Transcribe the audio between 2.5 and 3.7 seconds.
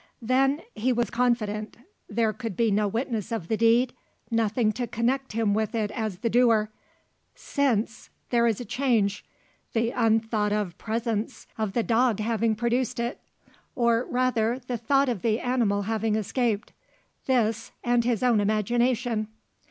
be no witness of the